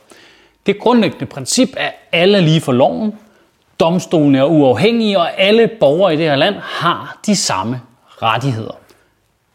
Det 0.66 0.78
grundlæggende 0.78 1.27
princip 1.27 1.69
er, 1.77 1.87
at 1.87 1.95
alle 2.12 2.38
er 2.38 2.42
lige 2.42 2.60
for 2.60 2.73
loven, 2.73 3.12
domstolene 3.80 4.38
er 4.38 4.45
uafhængige, 4.45 5.19
og 5.19 5.41
alle 5.41 5.70
borgere 5.80 6.14
i 6.14 6.16
det 6.16 6.24
her 6.24 6.37
land 6.37 6.55
har 6.62 7.19
de 7.27 7.37
samme 7.37 7.80
rettigheder. 8.23 8.77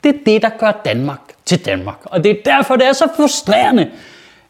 Det 0.03 0.15
er 0.15 0.19
det, 0.25 0.41
der 0.41 0.49
gør 0.49 0.71
Danmark 0.85 1.21
til 1.45 1.65
Danmark. 1.65 1.97
Og 2.03 2.23
det 2.23 2.31
er 2.31 2.43
derfor, 2.45 2.75
det 2.75 2.87
er 2.87 2.93
så 2.93 3.07
frustrerende, 3.15 3.91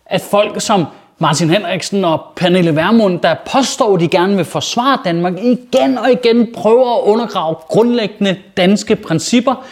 at 0.06 0.22
folk 0.22 0.62
som 0.62 0.86
Martin 1.22 1.50
Henriksen 1.50 2.06
og 2.06 2.22
Pernille 2.36 2.76
Vermund, 2.76 3.20
der 3.20 3.36
påstår, 3.52 3.96
at 3.96 4.02
de 4.02 4.08
gerne 4.08 4.36
vil 4.36 4.46
forsvare 4.46 5.00
Danmark, 5.06 5.34
igen 5.34 5.98
og 5.98 6.12
igen 6.12 6.48
prøver 6.54 6.98
at 6.98 7.04
undergrave 7.04 7.56
grundlæggende 7.56 8.38
danske 8.58 8.96
principper. 8.96 9.66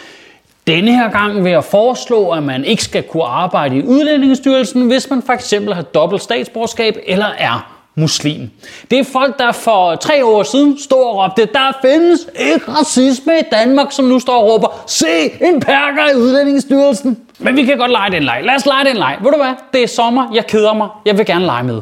Denne 0.66 0.96
her 0.96 1.10
gang 1.10 1.44
vil 1.44 1.52
jeg 1.52 1.64
foreslå, 1.64 2.30
at 2.30 2.42
man 2.42 2.64
ikke 2.64 2.82
skal 2.84 3.02
kunne 3.02 3.24
arbejde 3.24 3.76
i 3.76 3.82
Udlændingestyrelsen, 3.82 4.86
hvis 4.86 5.10
man 5.10 5.22
for 5.22 5.32
eksempel 5.32 5.74
har 5.74 5.82
dobbelt 5.82 6.22
statsborgerskab 6.22 6.96
eller 7.06 7.28
er 7.38 7.77
muslim. 7.98 8.50
Det 8.90 8.98
er 8.98 9.04
folk, 9.04 9.38
der 9.38 9.52
for 9.52 9.94
tre 9.94 10.24
år 10.24 10.42
siden 10.42 10.78
stod 10.78 11.04
og 11.04 11.16
råbte, 11.16 11.48
der 11.52 11.78
findes 11.82 12.20
ikke 12.38 12.72
racisme 12.72 13.32
i 13.38 13.42
Danmark, 13.52 13.92
som 13.92 14.04
nu 14.04 14.18
står 14.18 14.38
og 14.38 14.52
råber, 14.52 14.82
se 14.86 15.24
en 15.40 15.60
perker 15.60 16.12
i 16.12 16.16
Udlændingsstyrelsen. 16.16 17.18
Men 17.38 17.56
vi 17.56 17.64
kan 17.64 17.78
godt 17.78 17.90
lege 17.90 18.10
den 18.10 18.22
leg. 18.22 18.40
Lad 18.44 18.54
os 18.54 18.66
lege 18.66 18.84
den 18.84 18.96
leg. 18.96 19.16
Ved 19.22 19.30
du 19.30 19.36
hvad? 19.36 19.54
Det 19.72 19.82
er 19.82 19.86
sommer. 19.86 20.30
Jeg 20.34 20.46
keder 20.46 20.72
mig. 20.74 20.88
Jeg 21.04 21.18
vil 21.18 21.26
gerne 21.26 21.44
lege 21.44 21.64
med. 21.64 21.80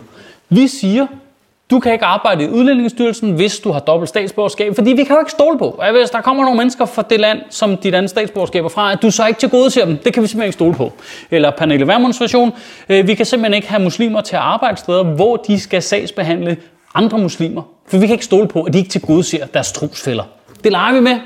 Vi 0.48 0.68
siger, 0.68 1.06
du 1.70 1.80
kan 1.80 1.92
ikke 1.92 2.04
arbejde 2.04 2.44
i 2.44 2.48
Udlændingestyrelsen, 2.48 3.32
hvis 3.32 3.58
du 3.58 3.72
har 3.72 3.80
dobbelt 3.80 4.08
statsborgerskab, 4.08 4.74
fordi 4.74 4.90
vi 4.90 5.04
kan 5.04 5.16
jo 5.16 5.20
ikke 5.20 5.30
stole 5.30 5.58
på, 5.58 5.70
at 5.70 5.92
hvis 5.92 6.10
der 6.10 6.20
kommer 6.20 6.44
nogle 6.44 6.56
mennesker 6.58 6.84
fra 6.84 7.02
det 7.10 7.20
land, 7.20 7.40
som 7.50 7.76
dit 7.76 7.94
andet 7.94 8.10
statsborgerskab 8.10 8.64
er 8.64 8.68
fra, 8.68 8.92
at 8.92 9.02
du 9.02 9.10
så 9.10 9.26
ikke 9.26 9.40
til 9.40 9.50
gode 9.50 9.70
til 9.70 9.82
dem. 9.82 9.96
Det 9.96 10.12
kan 10.14 10.22
vi 10.22 10.28
simpelthen 10.28 10.48
ikke 10.48 10.52
stole 10.52 10.74
på. 10.74 10.92
Eller 11.30 11.50
Pernille 11.50 11.86
Vermunds 11.86 12.20
version, 12.20 12.52
øh, 12.88 13.06
vi 13.06 13.14
kan 13.14 13.26
simpelthen 13.26 13.54
ikke 13.54 13.68
have 13.68 13.82
muslimer 13.82 14.20
til 14.20 14.36
at 14.36 14.42
arbejde 14.42 14.76
steder, 14.76 15.02
hvor 15.02 15.36
de 15.36 15.60
skal 15.60 15.82
sagsbehandle 15.82 16.56
andre 16.94 17.18
muslimer. 17.18 17.62
For 17.86 17.98
vi 17.98 18.06
kan 18.06 18.14
ikke 18.14 18.24
stole 18.24 18.48
på, 18.48 18.62
at 18.62 18.72
de 18.72 18.78
ikke 18.78 18.90
til 18.90 19.00
gode 19.00 19.24
ser 19.24 19.46
deres 19.46 19.72
trosfælder. 19.72 20.24
Det 20.64 20.72
leger 20.72 20.94
vi 20.94 21.00
med. 21.00 21.18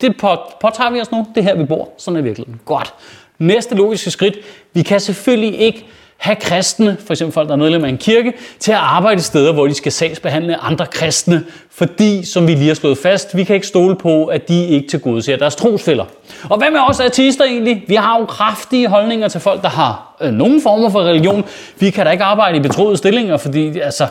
Det 0.00 0.16
påtager 0.60 0.90
vi 0.90 1.00
os 1.00 1.12
nu. 1.12 1.26
Det 1.34 1.40
er 1.40 1.44
her, 1.44 1.54
vi 1.54 1.64
bor. 1.64 1.88
Sådan 1.98 2.18
er 2.18 2.22
virkeligheden. 2.22 2.60
Godt. 2.64 2.94
Næste 3.38 3.74
logiske 3.74 4.10
skridt. 4.10 4.38
Vi 4.72 4.82
kan 4.82 5.00
selvfølgelig 5.00 5.60
ikke 5.60 5.86
have 6.22 6.36
kristne, 6.36 6.96
for 7.06 7.12
eksempel 7.12 7.34
folk, 7.34 7.48
der 7.48 7.54
er 7.54 7.58
medlem 7.58 7.84
af 7.84 7.88
en 7.88 7.98
kirke, 7.98 8.32
til 8.58 8.72
at 8.72 8.78
arbejde 8.78 9.22
steder, 9.22 9.52
hvor 9.52 9.66
de 9.66 9.74
skal 9.74 9.92
sagsbehandle 9.92 10.56
andre 10.56 10.86
kristne, 10.86 11.44
fordi, 11.70 12.24
som 12.24 12.46
vi 12.46 12.54
lige 12.54 12.68
har 12.68 12.74
slået 12.74 12.98
fast, 12.98 13.36
vi 13.36 13.44
kan 13.44 13.54
ikke 13.54 13.66
stole 13.66 13.96
på, 13.96 14.24
at 14.24 14.48
de 14.48 14.66
ikke 14.66 14.88
til 14.88 15.00
gode 15.00 15.36
deres 15.36 15.56
trosfælder. 15.56 16.04
Og 16.50 16.58
hvad 16.58 16.70
med 16.70 16.80
os 16.88 17.00
artister 17.00 17.44
egentlig? 17.44 17.84
Vi 17.88 17.94
har 17.94 18.18
jo 18.18 18.24
kraftige 18.24 18.88
holdninger 18.88 19.28
til 19.28 19.40
folk, 19.40 19.62
der 19.62 19.68
har 19.68 20.16
øh, 20.20 20.32
nogen 20.32 20.62
former 20.62 20.90
for 20.90 21.00
religion. 21.00 21.44
Vi 21.78 21.90
kan 21.90 22.06
da 22.06 22.12
ikke 22.12 22.24
arbejde 22.24 22.56
i 22.56 22.60
betroede 22.60 22.96
stillinger, 22.96 23.36
fordi 23.36 23.78
altså, 23.78 24.06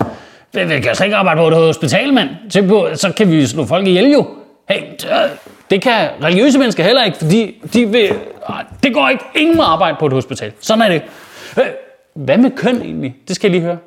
vi 0.53 0.59
kan 0.59 0.87
altså 0.87 1.03
ikke 1.03 1.15
arbejde 1.15 1.39
på 1.39 1.47
et 1.47 1.53
hospital, 1.53 2.13
mand. 2.13 2.29
Så 2.95 3.13
kan 3.17 3.31
vi 3.31 3.47
slå 3.47 3.65
folk 3.65 3.87
ihjel 3.87 4.11
jo. 4.11 4.27
Hey, 4.69 4.81
øh, 4.81 5.29
det 5.69 5.81
kan 5.81 6.09
religiøse 6.23 6.59
mennesker 6.59 6.83
heller 6.83 7.03
ikke, 7.03 7.17
fordi 7.17 7.61
de 7.73 7.85
vil, 7.85 8.13
det 8.83 8.93
går 8.93 9.09
ikke. 9.09 9.23
Ingen 9.35 9.57
må 9.57 9.63
arbejde 9.63 9.97
på 9.99 10.05
et 10.05 10.13
hospital. 10.13 10.51
Sådan 10.59 10.81
er 10.81 10.89
det. 10.89 11.01
Øh, 11.57 11.65
hvad 12.15 12.37
med 12.37 12.51
køn 12.51 12.81
egentlig? 12.81 13.15
Det 13.27 13.35
skal 13.35 13.51
jeg 13.51 13.59
lige 13.59 13.65
høre. 13.65 13.77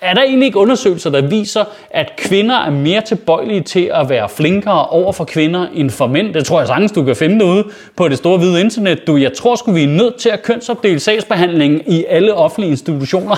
Er 0.00 0.14
der 0.14 0.22
egentlig 0.22 0.46
ikke 0.46 0.58
undersøgelser, 0.58 1.10
der 1.10 1.20
viser, 1.20 1.64
at 1.90 2.12
kvinder 2.16 2.56
er 2.56 2.70
mere 2.70 3.00
tilbøjelige 3.00 3.60
til 3.60 3.90
at 3.94 4.08
være 4.08 4.28
flinkere 4.28 4.86
over 4.86 5.12
for 5.12 5.24
kvinder 5.24 5.66
end 5.74 5.90
for 5.90 6.06
mænd? 6.06 6.34
Det 6.34 6.46
tror 6.46 6.60
jeg 6.60 6.68
sagtens, 6.68 6.92
du 6.92 7.04
kan 7.04 7.16
finde 7.16 7.38
derude 7.38 7.64
på 7.96 8.08
det 8.08 8.18
store 8.18 8.38
hvide 8.38 8.60
internet. 8.60 9.06
Du, 9.06 9.16
jeg 9.16 9.32
tror 9.32 9.56
sgu, 9.56 9.72
vi 9.72 9.82
er 9.82 9.88
nødt 9.88 10.16
til 10.16 10.28
at 10.28 10.42
kønsopdele 10.42 11.00
sagsbehandlingen 11.00 11.82
i 11.86 12.04
alle 12.08 12.34
offentlige 12.34 12.70
institutioner. 12.70 13.36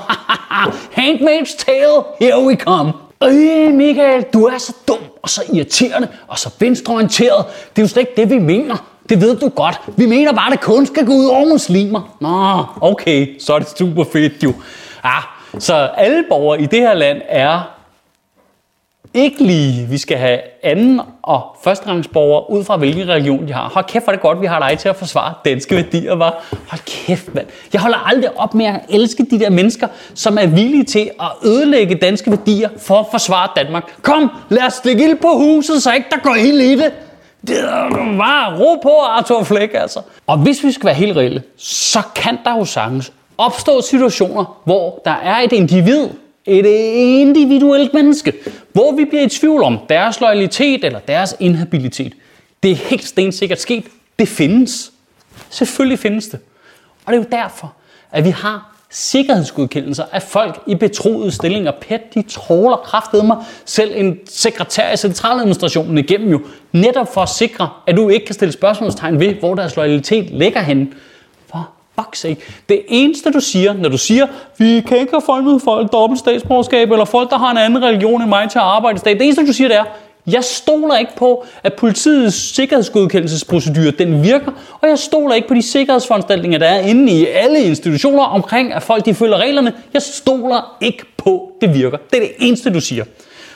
Handmaid's 0.98 1.56
tale, 1.66 2.02
here 2.20 2.46
we 2.46 2.54
come. 2.54 2.92
Øh, 3.24 3.74
Michael, 3.74 4.24
du 4.32 4.44
er 4.44 4.58
så 4.58 4.76
dum 4.88 4.98
og 5.22 5.28
så 5.28 5.42
irriterende 5.54 6.08
og 6.28 6.38
så 6.38 6.50
venstreorienteret. 6.60 7.44
Det 7.76 7.82
er 7.82 7.82
jo 7.82 7.88
slet 7.88 8.00
ikke 8.00 8.12
det, 8.16 8.30
vi 8.30 8.38
mener. 8.38 8.91
Det 9.12 9.20
ved 9.20 9.36
du 9.36 9.48
godt. 9.48 9.80
Vi 9.96 10.06
mener 10.06 10.32
bare, 10.32 10.46
at 10.46 10.52
det 10.52 10.60
kun 10.60 10.86
skal 10.86 11.06
gå 11.06 11.12
ud 11.12 11.26
over 11.26 11.48
muslimer. 11.48 12.16
Nå, 12.20 12.64
okay, 12.90 13.40
så 13.40 13.54
er 13.54 13.58
det 13.58 13.68
super 13.78 14.04
fedt 14.12 14.44
jo. 14.44 14.52
Ah, 15.02 15.22
så 15.58 15.74
alle 15.74 16.24
borgere 16.28 16.62
i 16.62 16.66
det 16.66 16.78
her 16.78 16.94
land 16.94 17.20
er 17.28 17.60
ikke 19.14 19.44
lige, 19.44 19.88
vi 19.88 19.98
skal 19.98 20.16
have 20.16 20.40
anden 20.62 21.00
og 21.22 21.56
førsterangsborgere 21.64 22.50
ud 22.50 22.64
fra 22.64 22.76
hvilken 22.76 23.08
religion 23.08 23.48
de 23.48 23.52
har. 23.52 23.68
Hold 23.74 23.84
kæft, 23.84 24.04
hvor 24.04 24.12
det 24.12 24.22
godt, 24.22 24.40
vi 24.40 24.46
har 24.46 24.68
dig 24.68 24.78
til 24.78 24.88
at 24.88 24.96
forsvare 24.96 25.34
danske 25.44 25.74
værdier, 25.74 26.14
var. 26.14 26.44
Hold 26.68 26.80
kæft, 26.86 27.34
mand. 27.34 27.46
Jeg 27.72 27.80
holder 27.80 27.98
aldrig 27.98 28.38
op 28.38 28.54
med 28.54 28.66
at 28.66 28.80
elske 28.88 29.26
de 29.30 29.40
der 29.40 29.50
mennesker, 29.50 29.88
som 30.14 30.38
er 30.38 30.46
villige 30.46 30.84
til 30.84 31.10
at 31.20 31.30
ødelægge 31.44 31.94
danske 31.94 32.30
værdier 32.30 32.68
for 32.78 33.00
at 33.00 33.06
forsvare 33.10 33.48
Danmark. 33.56 33.96
Kom, 34.02 34.30
lad 34.48 34.62
os 34.62 34.72
stikke 34.72 35.04
ild 35.04 35.16
på 35.16 35.28
huset, 35.28 35.82
så 35.82 35.92
ikke 35.92 36.06
der 36.10 36.18
går 36.22 36.34
ild 36.34 36.60
i 36.60 36.76
det. 36.76 36.92
Det 37.46 37.60
er 37.60 38.16
bare 38.18 38.58
ro 38.58 38.74
på, 38.82 38.98
Arthur 39.00 39.44
Fleck, 39.44 39.74
altså. 39.74 40.00
Og 40.26 40.38
hvis 40.38 40.64
vi 40.64 40.72
skal 40.72 40.86
være 40.86 40.94
helt 40.94 41.16
reelle, 41.16 41.42
så 41.56 42.02
kan 42.14 42.38
der 42.44 42.56
jo 42.56 42.64
sagtens 42.64 43.12
opstå 43.38 43.80
situationer, 43.80 44.60
hvor 44.64 45.00
der 45.04 45.10
er 45.10 45.36
et 45.40 45.52
individ, 45.52 46.08
et 46.46 46.66
individuelt 47.20 47.94
menneske, 47.94 48.32
hvor 48.72 48.92
vi 48.92 49.04
bliver 49.04 49.22
i 49.22 49.28
tvivl 49.28 49.62
om 49.62 49.78
deres 49.88 50.20
loyalitet 50.20 50.84
eller 50.84 50.98
deres 50.98 51.36
inhabilitet. 51.40 52.12
Det 52.62 52.70
er 52.70 52.76
helt 52.76 53.04
stensikkert 53.04 53.60
sket. 53.60 53.84
Det 54.18 54.28
findes. 54.28 54.92
Selvfølgelig 55.50 55.98
findes 55.98 56.28
det. 56.28 56.40
Og 57.04 57.12
det 57.12 57.18
er 57.18 57.22
jo 57.22 57.42
derfor, 57.42 57.72
at 58.12 58.24
vi 58.24 58.30
har 58.30 58.74
sikkerhedsgodkendelser 58.92 60.04
af 60.12 60.22
folk 60.22 60.62
i 60.66 60.74
betroede 60.74 61.30
stillinger. 61.30 61.72
PET, 61.80 62.14
de 62.14 62.22
tråler 62.22 62.76
kraftedet 62.76 63.26
mig 63.26 63.36
selv 63.64 63.92
en 63.96 64.18
sekretær 64.26 64.92
i 64.92 64.96
centraladministrationen 64.96 65.98
igennem 65.98 66.30
jo, 66.30 66.40
netop 66.72 67.14
for 67.14 67.20
at 67.20 67.28
sikre, 67.28 67.68
at 67.86 67.96
du 67.96 68.08
ikke 68.08 68.26
kan 68.26 68.34
stille 68.34 68.52
spørgsmålstegn 68.52 69.20
ved, 69.20 69.34
hvor 69.34 69.54
deres 69.54 69.76
loyalitet 69.76 70.30
ligger 70.30 70.60
henne. 70.60 70.88
For 71.50 71.68
fuck's 72.00 72.18
sake. 72.18 72.36
Det 72.68 72.82
eneste, 72.88 73.32
du 73.32 73.40
siger, 73.40 73.72
når 73.72 73.88
du 73.88 73.98
siger, 73.98 74.26
vi 74.58 74.80
kan 74.80 74.98
ikke 74.98 75.12
have 75.12 75.22
folk 75.26 75.44
med 75.44 75.60
folk 75.60 75.92
dobbelt 75.92 76.18
statsborgerskab, 76.18 76.90
eller 76.90 77.04
folk, 77.04 77.30
der 77.30 77.38
har 77.38 77.50
en 77.50 77.58
anden 77.58 77.82
religion 77.82 78.22
end 78.22 78.28
mig 78.28 78.50
til 78.50 78.58
at 78.58 78.64
arbejde 78.64 78.96
i 78.96 78.98
stat. 78.98 79.18
Det 79.18 79.24
eneste, 79.24 79.46
du 79.46 79.52
siger, 79.52 79.68
det 79.68 79.76
er, 79.76 79.84
jeg 80.26 80.44
stoler 80.44 80.96
ikke 80.96 81.16
på, 81.16 81.44
at 81.62 81.74
politiets 81.74 82.36
sikkerhedsgodkendelsesprocedure 82.36 83.90
den 83.90 84.22
virker, 84.22 84.52
og 84.80 84.88
jeg 84.88 84.98
stoler 84.98 85.34
ikke 85.34 85.48
på 85.48 85.54
de 85.54 85.62
sikkerhedsforanstaltninger, 85.62 86.58
der 86.58 86.66
er 86.66 86.80
inde 86.80 87.12
i 87.12 87.26
alle 87.26 87.62
institutioner 87.62 88.22
omkring, 88.22 88.72
at 88.72 88.82
folk 88.82 89.04
de 89.04 89.14
følger 89.14 89.36
reglerne. 89.36 89.72
Jeg 89.94 90.02
stoler 90.02 90.76
ikke 90.80 91.04
på, 91.16 91.52
det 91.60 91.74
virker. 91.74 91.98
Det 92.10 92.16
er 92.16 92.20
det 92.20 92.32
eneste, 92.38 92.70
du 92.70 92.80
siger. 92.80 93.04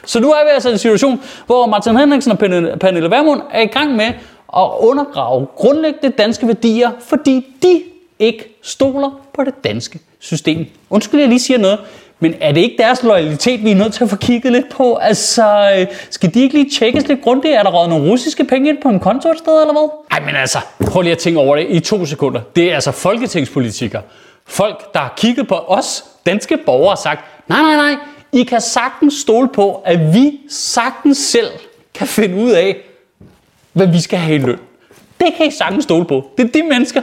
Så 0.07 0.21
nu 0.21 0.31
er 0.31 0.45
vi 0.45 0.51
altså 0.55 0.69
i 0.69 0.73
en 0.73 0.79
situation, 0.79 1.21
hvor 1.47 1.67
Martin 1.67 1.97
Henriksen 1.97 2.33
og 2.33 2.39
Pernille 2.39 3.11
Vermund 3.11 3.41
er 3.53 3.61
i 3.61 3.67
gang 3.67 3.97
med 3.97 4.07
at 4.57 4.71
undergrave 4.79 5.47
grundlæggende 5.57 6.17
danske 6.19 6.47
værdier, 6.47 6.91
fordi 7.01 7.47
de 7.63 7.83
ikke 8.19 8.59
stoler 8.63 9.21
på 9.35 9.45
det 9.45 9.65
danske 9.65 9.99
system. 10.19 10.67
Undskyld, 10.91 11.21
jeg 11.21 11.29
lige 11.29 11.41
siger 11.41 11.59
noget. 11.59 11.79
Men 12.21 12.35
er 12.41 12.53
det 12.53 12.61
ikke 12.61 12.77
deres 12.79 13.03
loyalitet, 13.03 13.65
vi 13.65 13.71
er 13.71 13.75
nødt 13.75 13.95
til 13.95 14.05
at 14.05 14.11
få 14.11 14.17
kigget 14.17 14.53
lidt 14.53 14.69
på? 14.69 14.95
Altså, 14.95 15.87
skal 16.11 16.35
de 16.35 16.43
ikke 16.43 16.55
lige 16.55 16.71
tjekkes 16.71 17.09
lidt 17.09 17.23
grundigt? 17.23 17.55
Er 17.55 17.63
der 17.63 17.71
røget 17.71 17.89
nogle 17.91 18.11
russiske 18.11 18.45
penge 18.45 18.69
ind 18.69 18.79
på 18.83 18.89
en 18.89 19.01
konto 19.01 19.31
et 19.31 19.39
sted, 19.39 19.61
eller 19.61 19.73
hvad? 19.73 19.89
Ej, 20.11 20.21
men 20.21 20.37
altså, 20.37 20.59
prøv 20.87 21.03
lige 21.03 21.13
at 21.13 21.19
tænke 21.19 21.41
over 21.41 21.57
det 21.57 21.67
i 21.69 21.81
to 21.81 22.05
sekunder. 22.05 22.41
Det 22.57 22.71
er 22.71 22.75
altså 22.75 22.91
folketingspolitikere. 22.93 24.03
Folk, 24.47 24.95
der 24.95 25.01
har 25.01 25.15
kigget 25.17 25.49
på 25.49 25.55
os, 25.55 26.05
danske 26.27 26.57
borgere, 26.67 26.93
og 26.93 26.99
sagt, 26.99 27.25
nej, 27.49 27.63
nej, 27.63 27.77
nej, 27.77 27.97
I 28.33 28.43
kan 28.43 28.61
sagtens 28.61 29.15
stole 29.15 29.49
på, 29.49 29.83
at 29.85 30.15
vi 30.15 30.41
sagtens 30.51 31.19
selv 31.19 31.51
kan 31.95 32.07
finde 32.07 32.37
ud 32.37 32.51
af, 32.51 32.77
hvad 33.73 33.87
vi 33.87 34.01
skal 34.01 34.19
have 34.19 34.35
i 34.35 34.39
løn. 34.39 34.59
Det 35.21 35.29
kan 35.37 35.47
I 35.47 35.51
sagtens 35.51 35.85
stole 35.85 36.05
på. 36.05 36.31
Det 36.39 36.45
er 36.45 36.49
de 36.49 36.63
mennesker, 36.63 37.01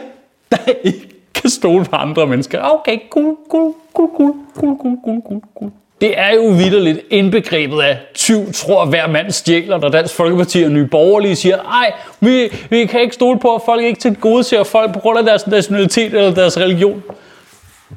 der 0.51 0.57
ikke 0.83 1.09
kan 1.43 1.49
stole 1.49 1.85
på 1.85 1.95
andre 1.95 2.27
mennesker. 2.27 2.59
Okay, 2.61 2.99
cool, 3.09 3.35
cool, 3.49 3.73
cool, 3.93 4.09
cool, 4.17 4.33
cool, 4.55 4.77
cool, 4.81 4.97
cool, 5.03 5.21
cool, 5.27 5.41
cool. 5.59 5.71
Det 6.01 6.19
er 6.19 6.33
jo 6.35 6.41
vidderligt 6.41 6.99
indbegrebet 7.09 7.81
af 7.81 7.97
tyv 8.13 8.53
tror 8.53 8.85
hver 8.85 9.07
mand 9.07 9.31
stjæler, 9.31 9.77
når 9.77 9.89
Dansk 9.89 10.13
Folkeparti 10.13 10.63
og 10.63 10.71
Nye 10.71 10.85
Borgerlige 10.85 11.35
siger, 11.35 11.57
ej, 11.57 11.93
vi, 12.19 12.49
vi 12.69 12.85
kan 12.85 13.01
ikke 13.01 13.13
stole 13.13 13.39
på, 13.39 13.55
at 13.55 13.61
folk 13.65 13.83
ikke 13.83 13.99
til 13.99 14.15
gode 14.15 14.43
ser 14.43 14.63
folk 14.63 14.93
på 14.93 14.99
grund 14.99 15.19
af 15.19 15.25
deres 15.25 15.47
nationalitet 15.47 16.13
eller 16.13 16.33
deres 16.33 16.57
religion. 16.57 17.03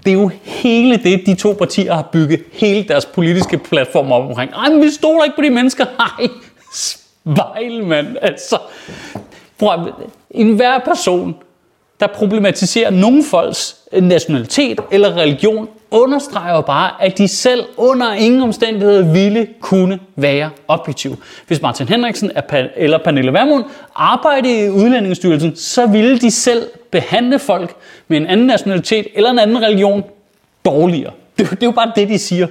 Det 0.04 0.10
er 0.10 0.14
jo 0.14 0.30
hele 0.42 0.96
det, 0.96 1.26
de 1.26 1.34
to 1.34 1.52
partier 1.52 1.94
har 1.94 2.08
bygget 2.12 2.42
hele 2.52 2.88
deres 2.88 3.06
politiske 3.06 3.58
platform 3.58 4.12
op 4.12 4.28
omkring. 4.28 4.50
Ej, 4.52 4.70
men 4.70 4.82
vi 4.82 4.90
stoler 4.90 5.24
ikke 5.24 5.36
på 5.36 5.42
de 5.42 5.50
mennesker. 5.50 5.84
Ej, 6.18 6.28
spejl, 6.74 7.84
mand. 7.84 8.16
Altså, 8.22 8.58
prøv, 9.58 9.92
en 10.30 10.52
hver 10.52 10.78
person, 10.78 11.36
der 12.00 12.06
problematiserer 12.06 12.90
nogen 12.90 13.24
folks 13.24 13.76
øh, 13.92 14.02
nationalitet 14.02 14.80
eller 14.90 15.16
religion, 15.16 15.68
understreger 15.90 16.54
jo 16.54 16.60
bare, 16.60 16.90
at 17.00 17.18
de 17.18 17.28
selv 17.28 17.64
under 17.76 18.12
ingen 18.12 18.42
omstændigheder 18.42 19.12
ville 19.12 19.48
kunne 19.60 19.98
være 20.16 20.50
objektive. 20.68 21.16
Hvis 21.46 21.62
Martin 21.62 21.88
Henriksen 21.88 22.30
eller 22.76 22.98
Pernille 22.98 23.32
Vermund 23.32 23.64
arbejdede 23.94 24.66
i 24.66 24.70
Udlændingsstyrelsen, 24.70 25.56
så 25.56 25.86
ville 25.86 26.18
de 26.18 26.30
selv 26.30 26.66
behandle 26.90 27.38
folk 27.38 27.74
med 28.08 28.16
en 28.18 28.26
anden 28.26 28.46
nationalitet 28.46 29.06
eller 29.14 29.30
en 29.30 29.38
anden 29.38 29.62
religion 29.62 30.04
dårligere. 30.64 31.12
Det, 31.38 31.50
det 31.50 31.62
er 31.62 31.66
jo 31.66 31.70
bare 31.70 31.92
det, 31.96 32.08
de 32.08 32.18
siger. 32.18 32.46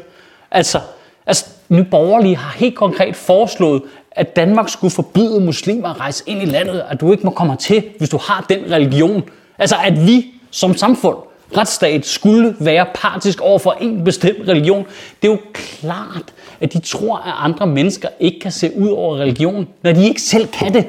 Altså, 0.51 0.79
altså 1.25 1.45
Nye 1.69 1.83
Borgerlige 1.83 2.37
har 2.37 2.57
helt 2.57 2.75
konkret 2.75 3.15
foreslået, 3.15 3.81
at 4.11 4.35
Danmark 4.35 4.69
skulle 4.69 4.91
forbyde 4.91 5.39
muslimer 5.39 5.89
at 5.89 5.99
rejse 5.99 6.23
ind 6.27 6.41
i 6.41 6.45
landet, 6.45 6.83
at 6.89 7.01
du 7.01 7.11
ikke 7.11 7.23
må 7.23 7.31
komme 7.31 7.55
til, 7.55 7.83
hvis 7.97 8.09
du 8.09 8.17
har 8.17 8.45
den 8.49 8.71
religion. 8.71 9.23
Altså, 9.57 9.75
at 9.83 10.07
vi 10.07 10.25
som 10.51 10.77
samfund 10.77 11.17
retsstat 11.57 12.05
skulle 12.05 12.55
være 12.59 12.85
partisk 12.93 13.41
over 13.41 13.59
for 13.59 13.71
en 13.81 14.03
bestemt 14.03 14.47
religion. 14.47 14.85
Det 15.21 15.27
er 15.27 15.31
jo 15.31 15.39
klart, 15.53 16.33
at 16.61 16.73
de 16.73 16.79
tror, 16.79 17.17
at 17.17 17.33
andre 17.37 17.67
mennesker 17.67 18.09
ikke 18.19 18.39
kan 18.39 18.51
se 18.51 18.71
ud 18.77 18.89
over 18.89 19.17
religion, 19.17 19.67
når 19.83 19.91
de 19.91 20.07
ikke 20.07 20.21
selv 20.21 20.47
kan 20.47 20.73
det. 20.73 20.85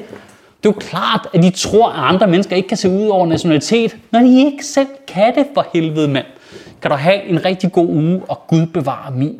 Det 0.63 0.69
er 0.69 0.73
jo 0.73 0.79
klart, 0.79 1.27
at 1.33 1.43
de 1.43 1.49
tror, 1.49 1.89
at 1.89 2.13
andre 2.13 2.27
mennesker 2.27 2.55
ikke 2.55 2.67
kan 2.67 2.77
se 2.77 2.89
ud 2.89 3.07
over 3.07 3.25
nationalitet, 3.25 3.97
når 4.11 4.19
de 4.19 4.45
ikke 4.45 4.65
selv 4.65 4.87
kan 5.07 5.35
det 5.35 5.47
for 5.53 5.67
helvede, 5.73 6.07
mand. 6.07 6.25
Kan 6.81 6.91
du 6.91 6.97
have 6.97 7.23
en 7.23 7.45
rigtig 7.45 7.71
god 7.71 7.87
uge, 7.87 8.21
og 8.27 8.41
Gud 8.47 8.65
bevare 8.65 9.11
min 9.11 9.39